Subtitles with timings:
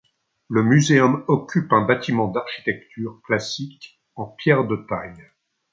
[0.49, 5.29] Le Muséum occupe un bâtiment d'architecture classique en pierres de taille.